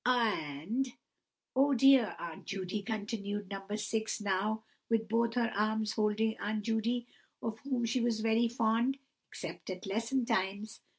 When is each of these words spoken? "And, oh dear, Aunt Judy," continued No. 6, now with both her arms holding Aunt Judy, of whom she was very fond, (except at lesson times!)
"And, 0.03 0.93
oh 1.55 1.75
dear, 1.75 2.15
Aunt 2.17 2.45
Judy," 2.45 2.81
continued 2.81 3.51
No. 3.51 3.75
6, 3.75 4.19
now 4.21 4.63
with 4.89 5.07
both 5.07 5.35
her 5.35 5.51
arms 5.55 5.91
holding 5.91 6.35
Aunt 6.39 6.63
Judy, 6.65 7.05
of 7.39 7.59
whom 7.59 7.85
she 7.85 8.01
was 8.01 8.19
very 8.21 8.47
fond, 8.47 8.97
(except 9.29 9.69
at 9.69 9.85
lesson 9.85 10.25
times!) 10.25 10.81